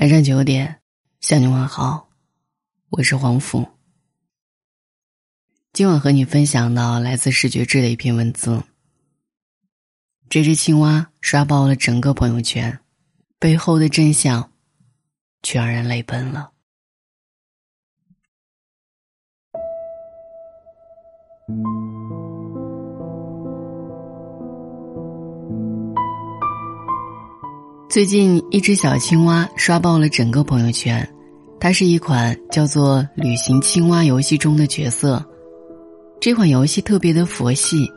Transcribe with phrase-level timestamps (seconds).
[0.00, 0.80] 晚上九点，
[1.20, 2.08] 向你问好，
[2.88, 3.68] 我是黄甫。
[5.74, 8.62] 今晚和你分享到来自视觉志的一篇文字。
[10.30, 12.80] 这只青蛙刷爆了整个朋友圈，
[13.38, 14.50] 背后的真相，
[15.42, 16.50] 却让人泪奔了。
[27.90, 31.04] 最近，一只小青蛙刷爆了整个朋友圈。
[31.58, 35.20] 它是一款叫做《旅行青蛙》游戏中的角色。
[36.20, 37.90] 这款游戏特别的佛系，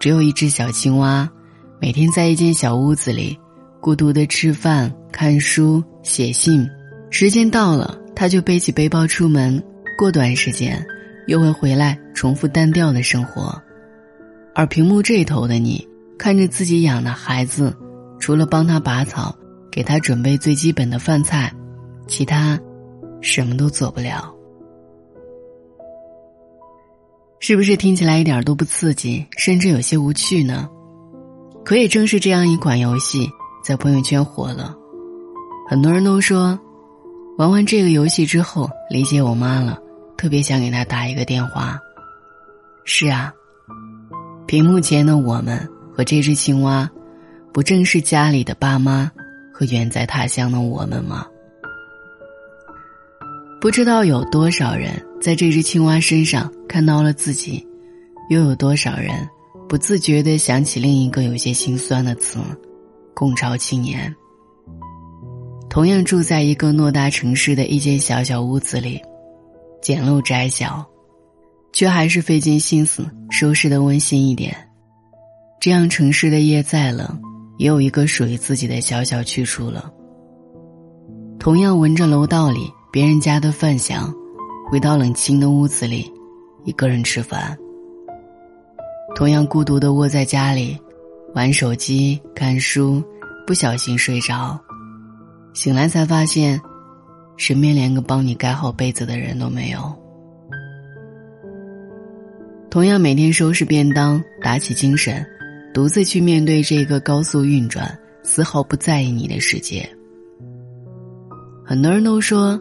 [0.00, 1.30] 只有一只小青蛙，
[1.78, 3.38] 每天在一间小屋子里
[3.82, 6.66] 孤独的吃饭、看书、写信。
[7.10, 9.62] 时间到了，它就背起背包出门。
[9.98, 10.82] 过段时间，
[11.26, 13.62] 又会回来重复单调的生活。
[14.54, 15.86] 而屏幕这头的你，
[16.18, 17.76] 看着自己养的孩子。
[18.20, 19.36] 除了帮他拔草，
[19.74, 21.52] 给他准备最基本的饭菜，
[22.06, 22.56] 其他
[23.20, 24.32] 什么都做不了。
[27.40, 30.68] 是不是听起来一点都不刺激，甚至有些无趣呢？
[31.64, 33.28] 可也正是这样一款游戏，
[33.64, 34.76] 在朋友圈火了。
[35.68, 36.56] 很多人都说，
[37.36, 39.76] 玩完这个游戏之后，理解我妈了，
[40.16, 41.80] 特别想给她打一个电话。
[42.84, 43.34] 是啊，
[44.46, 46.88] 屏幕前的我们和这只青蛙。
[47.52, 49.10] 不正是家里的爸妈
[49.54, 51.24] 和远在他乡的我们吗？
[53.60, 57.64] 不知道有多少人在这只青蛙身上看到了自己，
[58.28, 59.10] 又有多少人
[59.68, 62.40] 不自觉的想起另一个有些心酸的词——
[63.14, 64.12] 共巢青年。
[65.70, 69.00] 同样住在一个偌大城市的一间小小屋子里，
[69.80, 70.84] 简陋窄小，
[71.72, 74.54] 却还是费尽心思收拾的温馨一点。
[75.60, 77.20] 这样城市的夜再冷。
[77.56, 79.92] 也有一个属于自己的小小去处了。
[81.38, 84.12] 同样闻着楼道里别人家的饭香，
[84.70, 86.10] 回到冷清的屋子里，
[86.64, 87.56] 一个人吃饭。
[89.14, 90.76] 同样孤独的窝在家里，
[91.34, 93.02] 玩手机看书，
[93.46, 94.58] 不小心睡着，
[95.52, 96.60] 醒来才发现，
[97.36, 99.80] 身边连个帮你盖好被子的人都没有。
[102.70, 105.24] 同样每天收拾便当，打起精神。
[105.74, 109.84] 独自去面对这个高速运转、丝毫不在意你的世界。
[111.64, 112.58] 很多人都说：“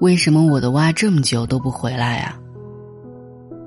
[0.00, 2.36] 为什么我的蛙这么久都不回来啊？”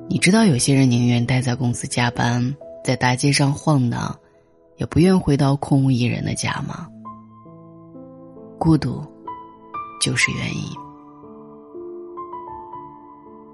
[0.10, 2.54] 你知道，有些人宁愿待在公司加班，
[2.84, 4.14] 在大街上晃荡，
[4.76, 6.90] 也不愿回到空无一人的家吗？
[8.60, 9.02] 孤独，
[10.02, 10.64] 就是原因。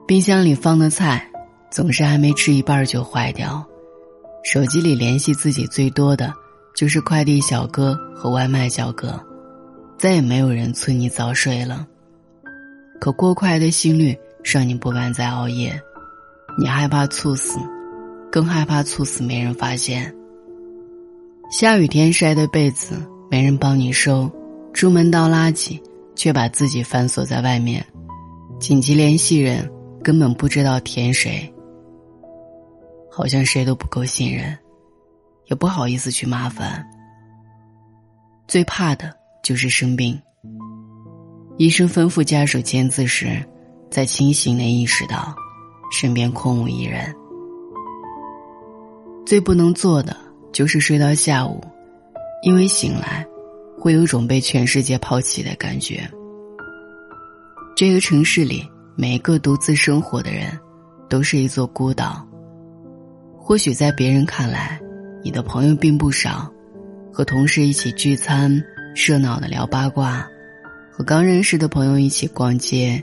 [0.07, 1.30] 冰箱里放的菜，
[1.69, 3.63] 总是还没吃一半就坏掉。
[4.50, 6.34] 手机里联系自己最多的，
[6.74, 9.22] 就是快递小哥和外卖小哥，
[9.97, 11.85] 再也没有人催你早睡了。
[12.97, 15.78] 可过快的心率让你不敢再熬夜，
[16.57, 17.59] 你害怕猝死，
[18.31, 20.16] 更害怕猝死没人发现。
[21.52, 22.96] 下雨天晒的被子
[23.30, 24.31] 没人帮你收，
[24.72, 25.78] 出门倒垃圾
[26.16, 27.86] 却把自己反锁在外面，
[28.62, 29.69] 紧急联系人
[30.02, 31.53] 根本不知道填谁。
[33.18, 34.56] 好像谁都不够信任，
[35.48, 36.88] 也不好意思去麻烦。
[38.48, 39.12] 最怕的
[39.44, 40.22] 就是生病。
[41.58, 43.44] 医生吩咐家属签字时，
[43.90, 45.36] 在清醒的意识到
[45.92, 47.12] 身边空无一人。
[49.26, 50.16] 最不能做的
[50.54, 51.60] 就是睡到下午，
[52.44, 53.26] 因为醒来
[53.80, 56.08] 会有种被全世界抛弃的感觉。
[57.76, 58.64] 这个城市里，
[58.96, 60.56] 每一个独自生活的人，
[61.10, 62.27] 都是一座孤岛。
[63.47, 64.78] 或许在别人看来，
[65.24, 66.52] 你的朋友并不少，
[67.13, 68.62] 和同事一起聚餐，
[68.94, 70.28] 热闹的聊八卦，
[70.91, 73.02] 和刚认识的朋友一起逛街，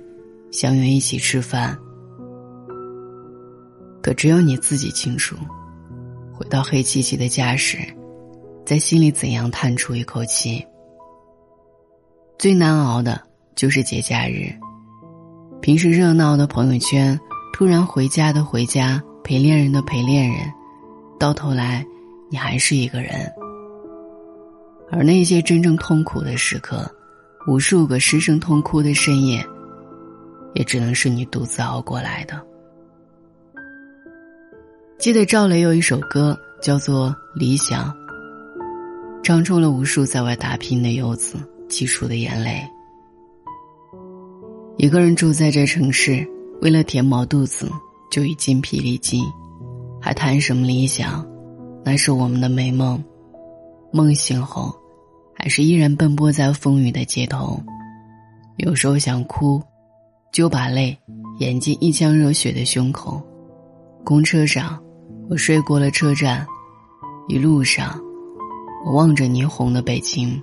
[0.52, 1.74] 相约一起吃饭。
[4.02, 5.34] 可只有你自己清楚，
[6.30, 7.78] 回到黑漆漆的家时，
[8.66, 10.62] 在心里怎样叹出一口气。
[12.38, 13.18] 最难熬的
[13.54, 14.52] 就是节假日，
[15.62, 17.18] 平时热闹的朋友圈，
[17.54, 19.02] 突然回家的回家。
[19.24, 20.52] 陪恋人的陪恋人，
[21.18, 21.84] 到头来，
[22.30, 23.10] 你还是一个人。
[24.90, 26.86] 而那些真正痛苦的时刻，
[27.48, 29.42] 无数个失声痛哭的深夜，
[30.52, 32.38] 也只能是你独自熬过来的。
[34.98, 37.90] 记得赵雷有一首歌叫做《理想》，
[39.22, 42.62] 唱出了无数在外打拼的游子挤出的眼泪。
[44.76, 46.28] 一个人住在这城市，
[46.60, 47.70] 为了填饱肚子。
[48.14, 49.24] 就已筋疲力尽，
[50.00, 51.26] 还谈什么理想？
[51.84, 53.02] 那是我们的美梦。
[53.92, 54.72] 梦醒后，
[55.34, 57.60] 还是依然奔波在风雨的街头。
[58.58, 59.60] 有时候想哭，
[60.32, 60.96] 就把泪
[61.40, 63.20] 咽进一腔热血的胸口。
[64.04, 64.80] 公车上，
[65.28, 66.46] 我睡过了车站，
[67.26, 68.00] 一路上，
[68.86, 70.40] 我望着霓虹的北京。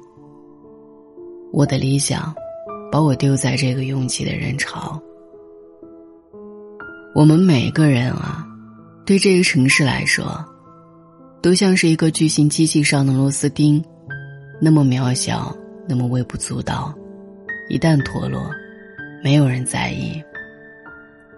[1.54, 2.36] 我的理想，
[2.92, 5.02] 把我丢在这个拥挤的人潮。
[7.14, 8.48] 我们每个人啊，
[9.06, 10.44] 对这个城市来说，
[11.42, 13.84] 都像是一个巨型机器上的螺丝钉，
[14.62, 15.54] 那么渺小，
[15.90, 16.94] 那么微不足道。
[17.68, 18.50] 一旦脱落，
[19.22, 20.24] 没有人在意。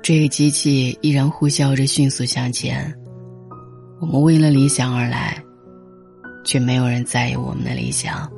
[0.03, 2.93] 这个机器依然呼啸着迅速向前。
[3.99, 5.43] 我们为了理想而来，
[6.45, 8.31] 却没有人在意我们的理想。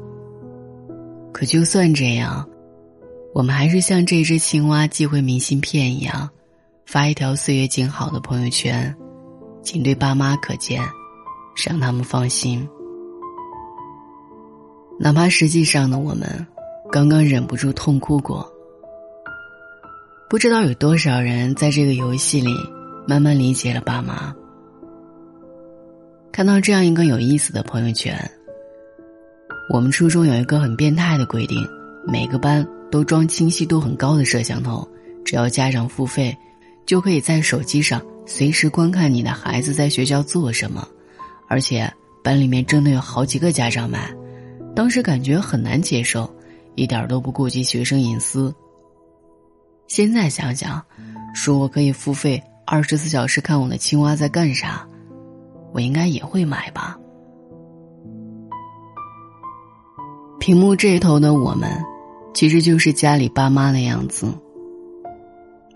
[1.34, 2.48] 可就算这样，
[3.34, 6.30] 我们还是像这只青蛙寄回明信片一样。
[6.86, 8.96] 发一条岁月静好的朋友圈，
[9.64, 10.80] 仅对爸妈可见，
[11.66, 12.68] 让他们放心。
[15.00, 16.46] 哪怕实际上的我们，
[16.92, 18.48] 刚刚忍不住痛哭过。
[20.30, 22.54] 不知道有多少人在这个游戏里，
[23.08, 24.34] 慢慢理解了爸妈。
[26.32, 28.16] 看到这样一个有意思的朋友圈，
[29.74, 31.68] 我们初中有一个很变态的规定，
[32.06, 34.88] 每个班都装清晰度很高的摄像头，
[35.26, 36.38] 只要家长付费。
[36.86, 40.88] 就可以在手机上随时观看你的孩子在学校做什么，
[41.48, 41.92] 而且
[42.24, 44.14] 班里面真的有好几个家长买，
[44.76, 46.32] 当时感觉很难接受，
[46.76, 48.54] 一点都不顾及学生隐私。
[49.88, 50.84] 现在想想，
[51.34, 54.88] 说我可以付费二十四小时看我的青蛙在干啥，
[55.74, 56.98] 我应该也会买吧。
[60.40, 61.70] 屏幕这一头的我们，
[62.34, 64.28] 其实就是家里爸妈的样子。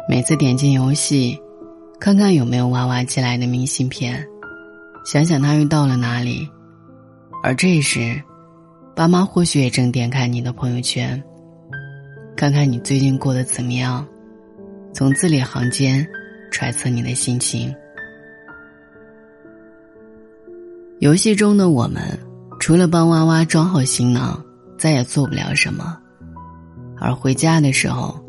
[0.10, 1.40] 每次点进游戏，
[2.00, 4.26] 看看有没有娃娃寄来的明信片，
[5.06, 6.50] 想想他又到了哪里，
[7.44, 8.20] 而这时，
[8.96, 11.24] 爸妈或许也正点开你的朋友圈，
[12.36, 14.04] 看看你最近过得怎么样，
[14.96, 16.04] 从字里行间
[16.50, 17.72] 揣测你的心情。
[20.98, 22.02] 游戏中的我们，
[22.60, 24.44] 除了帮娃娃装好行囊，
[24.76, 25.96] 再也做不了什么，
[27.00, 28.20] 而回家的时候。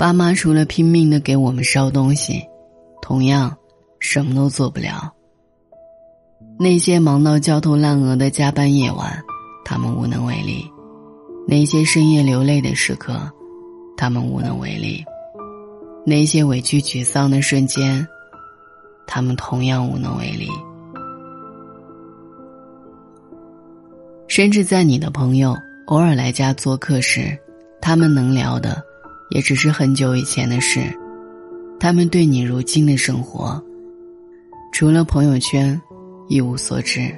[0.00, 2.42] 爸妈除了拼命的给我们烧东西，
[3.02, 3.54] 同样
[3.98, 5.12] 什么都做不了。
[6.58, 9.22] 那些忙到焦头烂额的加班夜晚，
[9.62, 10.64] 他们无能为力；
[11.46, 13.30] 那些深夜流泪的时刻，
[13.94, 15.04] 他们无能为力；
[16.06, 18.08] 那些委屈沮丧的瞬间，
[19.06, 20.48] 他们同样无能为力。
[24.28, 25.54] 甚至在你的朋友
[25.88, 27.38] 偶尔来家做客时，
[27.82, 28.82] 他们能聊的。
[29.30, 30.80] 也只是很久以前的事，
[31.78, 33.62] 他们对你如今的生活，
[34.72, 35.80] 除了朋友圈，
[36.28, 37.12] 一无所知。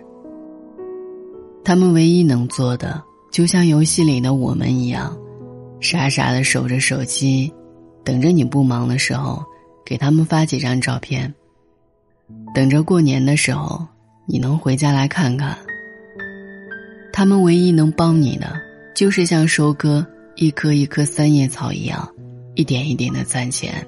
[1.65, 5.17] 他们唯一能做的，就像游戏里的我们一样，
[5.81, 7.53] 傻傻的守着手机，
[8.05, 9.43] 等着你不忙的时候，
[9.85, 11.33] 给他们发几张照片，
[12.55, 13.87] 等着过年的时候
[14.27, 15.57] 你能回家来看看。
[17.13, 18.53] 他们唯一能帮你的，
[18.95, 20.07] 就是像收割。
[20.35, 22.09] 一棵一棵三叶草一样，
[22.55, 23.87] 一点一点的攒钱。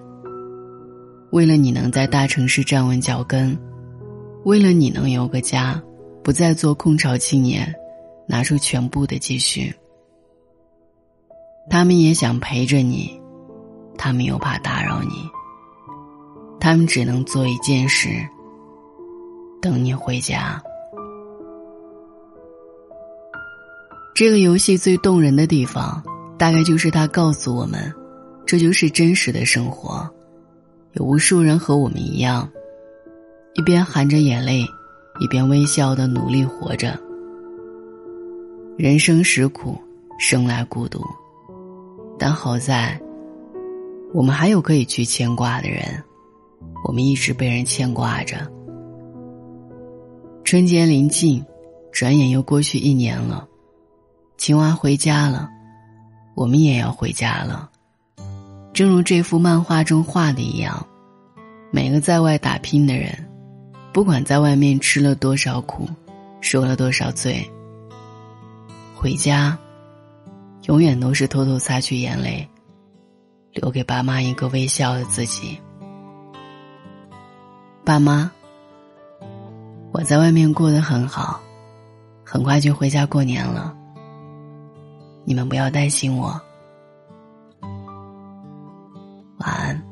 [1.31, 3.59] 为了你能在大城市站稳脚跟，
[4.45, 5.83] 为了你能有个家，
[6.23, 7.75] 不再做空巢青年，
[8.29, 9.75] 拿出全部的积蓄。
[11.71, 13.19] 他们也想陪着你，
[13.97, 15.29] 他们又怕打扰你。
[16.61, 18.09] 他们只能做一件事：
[19.61, 20.63] 等你回家。
[24.15, 26.03] 这个游戏最动人的地方。
[26.37, 27.93] 大概就是他告诉我们，
[28.45, 30.09] 这就是真实的生活，
[30.93, 32.49] 有无数人和我们一样，
[33.55, 34.67] 一边含着眼泪，
[35.21, 36.99] 一边微笑的努力活着。
[38.77, 39.79] 人生实苦，
[40.19, 41.01] 生来孤独，
[42.19, 43.01] 但好在，
[44.13, 46.03] 我们还有可以去牵挂的人，
[46.85, 48.37] 我们一直被人牵挂着。
[50.43, 51.43] 春节临近，
[51.93, 53.49] 转眼又过去一年了，
[54.37, 55.49] 青蛙回家了。
[56.35, 57.71] 我们也要回家了，
[58.73, 60.85] 正如这幅漫画中画的一样，
[61.71, 63.13] 每个在外打拼的人，
[63.93, 65.89] 不管在外面吃了多少苦，
[66.41, 67.49] 受了多少罪，
[68.97, 69.57] 回家，
[70.65, 72.49] 永远都是偷偷擦去眼泪，
[73.53, 75.57] 留给爸妈一个微笑的自己。
[77.85, 78.31] 爸妈，
[79.93, 81.41] 我在外面过得很好，
[82.25, 83.77] 很快就回家过年了。
[85.27, 86.39] 你们不要担心我，
[89.39, 89.83] 晚安。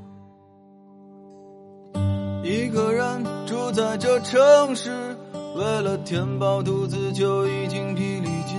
[2.45, 5.17] 一个人住在这城市，
[5.57, 8.59] 为了填饱肚子就已经疲力尽。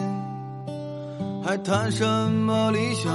[1.44, 3.12] 还谈什么理想？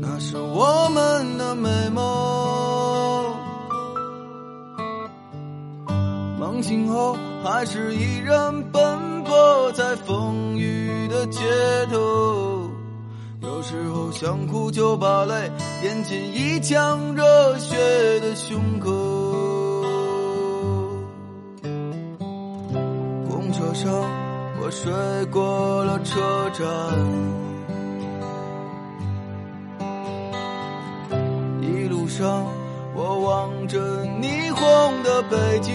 [0.00, 2.02] 那是我们的美梦。
[6.40, 10.81] 梦醒后，还是依然奔波在风雨
[11.12, 11.40] 的街
[11.90, 12.70] 头。
[13.42, 15.50] 有时候想哭就把泪
[15.84, 17.76] 咽进一腔热血
[18.20, 18.90] 的胸口。
[23.28, 23.92] 公车上，
[24.62, 24.90] 我睡
[25.26, 26.66] 过了车站，
[31.60, 32.46] 一路上
[32.94, 35.74] 我望着霓虹的北京，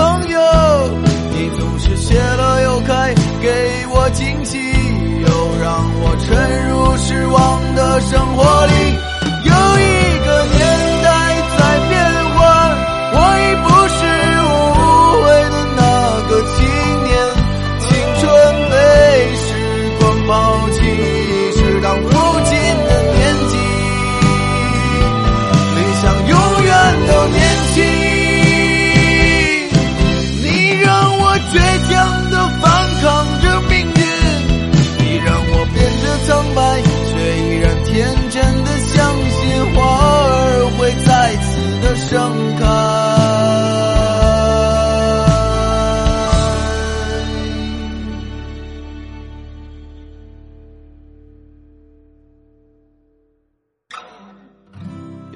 [0.00, 0.40] 朋友，
[1.30, 5.28] 你总是谢了又开，给我惊喜，又
[5.60, 8.79] 让我沉入失望的生活里。